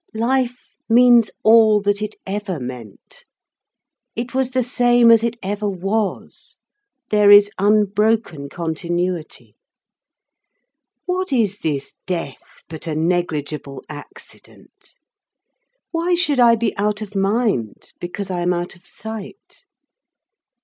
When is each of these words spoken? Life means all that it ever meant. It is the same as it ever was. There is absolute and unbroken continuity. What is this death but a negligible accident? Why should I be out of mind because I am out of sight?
Life 0.17 0.73
means 0.89 1.29
all 1.43 1.79
that 1.83 2.01
it 2.01 2.15
ever 2.25 2.59
meant. 2.59 3.23
It 4.15 4.33
is 4.33 4.49
the 4.49 4.63
same 4.63 5.11
as 5.11 5.23
it 5.23 5.37
ever 5.43 5.69
was. 5.69 6.57
There 7.11 7.29
is 7.29 7.51
absolute 7.59 7.69
and 7.69 7.77
unbroken 7.89 8.49
continuity. 8.49 9.53
What 11.05 11.31
is 11.31 11.59
this 11.59 11.97
death 12.07 12.63
but 12.67 12.87
a 12.87 12.95
negligible 12.95 13.83
accident? 13.89 14.95
Why 15.91 16.15
should 16.15 16.39
I 16.39 16.55
be 16.55 16.75
out 16.77 17.03
of 17.03 17.15
mind 17.15 17.91
because 17.99 18.31
I 18.31 18.41
am 18.41 18.53
out 18.55 18.75
of 18.75 18.87
sight? 18.87 19.65